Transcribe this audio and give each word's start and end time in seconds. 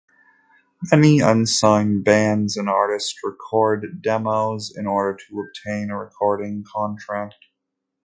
Many 0.91 1.19
unsigned 1.19 2.03
bands 2.05 2.57
and 2.57 2.67
artists 2.67 3.13
record 3.23 4.01
demos 4.01 4.73
in 4.75 4.87
order 4.87 5.15
to 5.27 5.39
obtain 5.41 5.91
a 5.91 5.97
recording 5.99 6.65
contract. 6.67 7.35